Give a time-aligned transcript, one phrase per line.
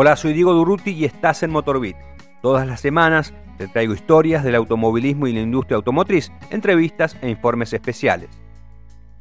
[0.00, 1.96] Hola, soy Diego Durruti y estás en Motorbit.
[2.40, 7.72] Todas las semanas te traigo historias del automovilismo y la industria automotriz, entrevistas e informes
[7.72, 8.30] especiales.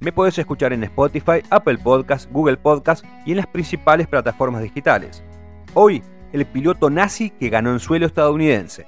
[0.00, 5.24] Me puedes escuchar en Spotify, Apple Podcast, Google Podcast y en las principales plataformas digitales.
[5.72, 6.02] Hoy,
[6.34, 8.86] el piloto nazi que ganó en suelo estadounidense.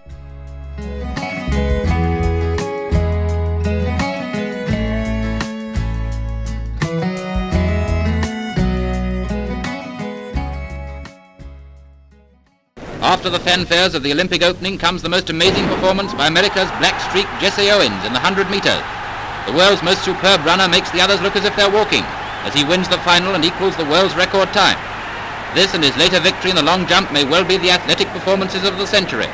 [13.09, 17.01] After the fanfares of the Olympic opening comes the most amazing performance by America's black
[17.09, 18.85] streak Jesse Owens in the 100 meters.
[19.49, 22.05] The world's most superb runner makes the others look as if they're walking,
[22.45, 24.77] as he wins the final and equals the world's record time.
[25.55, 28.69] This and his later victory in the long jump may well be the athletic performances
[28.69, 29.33] of the century.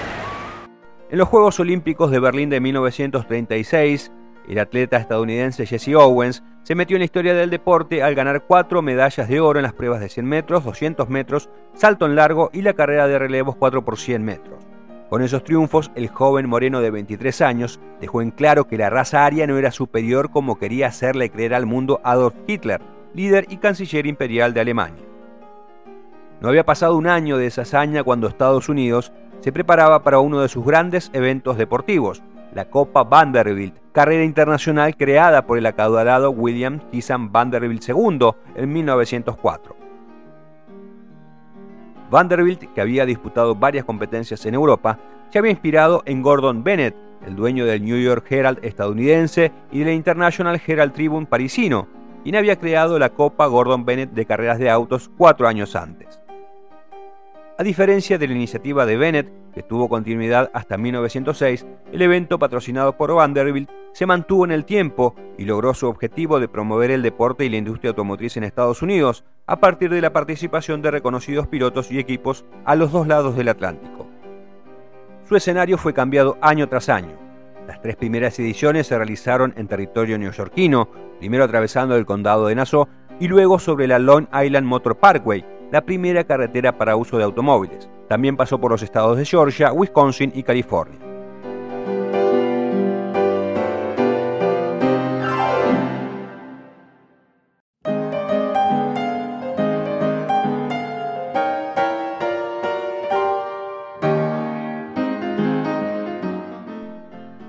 [1.11, 4.09] En los Juegos Olímpicos de Berlín de 1936,
[4.49, 8.83] el atleta estadounidense Jesse Owens se metió en la historia del deporte al ganar cuatro
[8.83, 12.63] medallas de oro en las pruebas de 100 metros, 200 metros, salto en largo y
[12.63, 14.65] la carrera de relevos 4 por 100 metros.
[15.11, 19.25] Con esos triunfos, el joven moreno de 23 años dejó en claro que la raza
[19.25, 22.81] aria no era superior como quería hacerle creer al mundo Adolf Hitler,
[23.13, 25.05] líder y canciller imperial de Alemania.
[26.41, 30.41] No había pasado un año de esa hazaña cuando Estados Unidos se preparaba para uno
[30.41, 32.23] de sus grandes eventos deportivos,
[32.55, 39.77] la Copa Vanderbilt, carrera internacional creada por el acaudalado William Kissam Vanderbilt II en 1904.
[42.11, 44.99] Vanderbilt, que había disputado varias competencias en Europa,
[45.31, 46.95] se había inspirado en Gordon Bennett,
[47.27, 51.89] el dueño del New York Herald estadounidense y de la International Herald Tribune parisino,
[52.23, 56.24] quien había creado la Copa Gordon Bennett de carreras de autos cuatro años antes.
[57.57, 62.97] A diferencia de la iniciativa de Bennett, que tuvo continuidad hasta 1906, el evento patrocinado
[62.97, 67.45] por Vanderbilt se mantuvo en el tiempo y logró su objetivo de promover el deporte
[67.45, 71.93] y la industria automotriz en Estados Unidos a partir de la participación de reconocidos pilotos
[71.93, 74.09] y equipos a los dos lados del Atlántico.
[75.29, 77.17] Su escenario fue cambiado año tras año.
[77.69, 80.89] Las tres primeras ediciones se realizaron en territorio neoyorquino,
[81.21, 82.89] primero atravesando el condado de Nassau
[83.21, 87.91] y luego sobre la Long Island Motor Parkway, la primera carretera para uso de automóviles.
[88.09, 91.14] También pasó por los estados de Georgia, Wisconsin y California.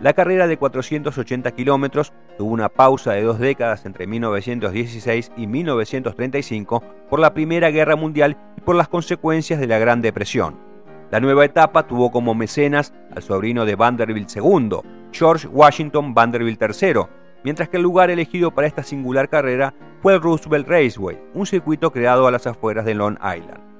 [0.06, 6.84] La carrera de 480 kilómetros tuvo una pausa de dos décadas entre 1916 y 1935
[7.10, 10.60] por la Primera Guerra Mundial y por las consecuencias de la Gran Depresión.
[11.10, 14.78] La nueva etapa tuvo como mecenas al sobrino de Vanderbilt II,
[15.12, 17.08] George Washington Vanderbilt III,
[17.44, 19.74] mientras que el lugar elegido para esta singular carrera
[20.04, 23.75] fue el Roosevelt Raceway, un circuito creado a las afueras de Long Island.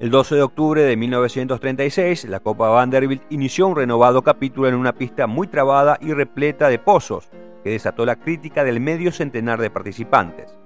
[0.00, 4.94] El 12 de octubre de 1936, la Copa Vanderbilt inició un renovado capítulo en una
[4.94, 7.28] pista muy trabada y repleta de pozos,
[7.62, 10.58] que desató la crítica del medio centenar de participantes.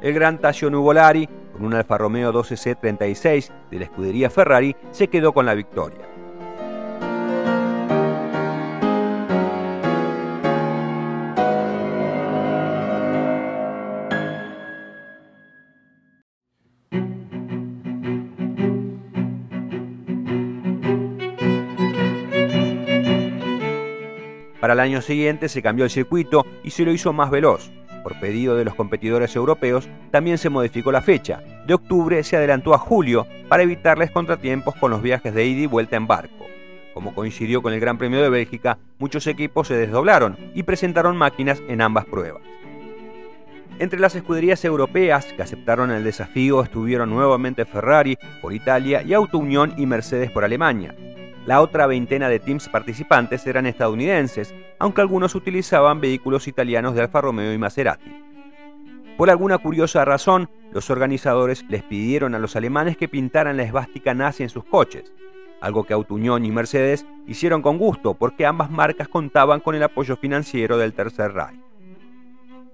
[0.00, 5.34] El gran Tasio Nuvolari, con un Alfa Romeo 12C36 de la escudería Ferrari, se quedó
[5.34, 6.15] con la victoria.
[24.66, 27.70] Para el año siguiente se cambió el circuito y se lo hizo más veloz.
[28.02, 31.40] Por pedido de los competidores europeos, también se modificó la fecha.
[31.68, 35.66] De octubre se adelantó a julio para evitarles contratiempos con los viajes de ida y
[35.66, 36.46] vuelta en barco.
[36.94, 41.62] Como coincidió con el Gran Premio de Bélgica, muchos equipos se desdoblaron y presentaron máquinas
[41.68, 42.42] en ambas pruebas.
[43.78, 49.38] Entre las escuderías europeas que aceptaron el desafío estuvieron nuevamente Ferrari por Italia y Auto
[49.38, 50.92] Unión y Mercedes por Alemania.
[51.46, 57.20] La otra veintena de teams participantes eran estadounidenses, aunque algunos utilizaban vehículos italianos de Alfa
[57.20, 58.10] Romeo y Maserati.
[59.16, 64.12] Por alguna curiosa razón, los organizadores les pidieron a los alemanes que pintaran la esvástica
[64.12, 65.12] nazi en sus coches,
[65.60, 70.16] algo que Autuñón y Mercedes hicieron con gusto porque ambas marcas contaban con el apoyo
[70.16, 71.65] financiero del Tercer Reich.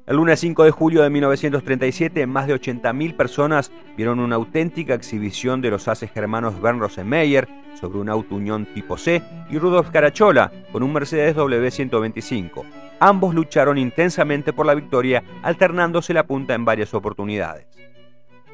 [0.05, 5.61] El lunes 5 de julio de 1937, más de 80.000 personas vieron una auténtica exhibición
[5.61, 7.49] de los haces germanos Bernd Rosenmeyer
[7.81, 12.65] sobre un auto Unión tipo C y Rudolf Carachola con un Mercedes W125.
[12.99, 17.67] Ambos lucharon intensamente por la victoria, alternándose la punta en varias oportunidades.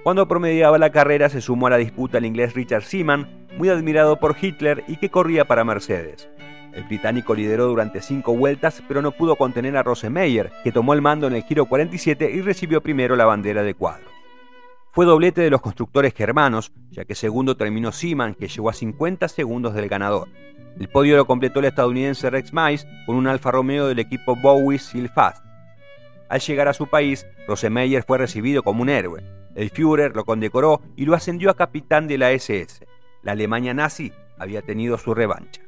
[0.03, 4.21] Cuando promediaba la carrera se sumó a la disputa el inglés Richard Seaman, muy admirado
[4.21, 6.29] por Hitler y que corría para Mercedes.
[6.73, 11.03] El británico lideró durante cinco vueltas, pero no pudo contener a Rosemeyer, que tomó el
[11.03, 14.07] mando en el giro 47 y recibió primero la bandera de cuadro.
[14.93, 19.29] Fue doblete de los constructores germanos, ya que segundo terminó Seaman, que llegó a 50
[19.29, 20.29] segundos del ganador.
[20.79, 24.79] El podio lo completó el estadounidense Rex Mice con un Alfa Romeo del equipo Bowie
[25.15, 25.45] Fast.
[26.29, 29.25] Al llegar a su país, Rosemeyer fue recibido como un héroe.
[29.55, 32.87] El Führer lo condecoró y lo ascendió a capitán de la SS.
[33.23, 35.63] La Alemania nazi había tenido su revancha.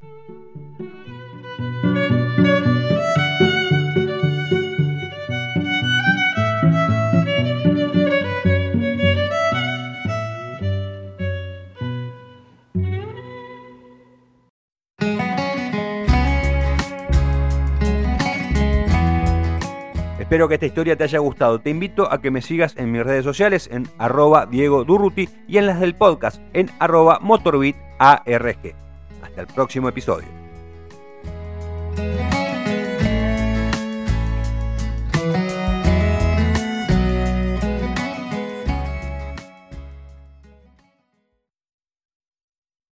[20.40, 21.58] Espero que esta historia te haya gustado.
[21.60, 25.58] Te invito a que me sigas en mis redes sociales en arroba Diego Durruti y
[25.58, 28.74] en las del podcast en arroba MotorbitARG.
[29.22, 30.26] Hasta el próximo episodio.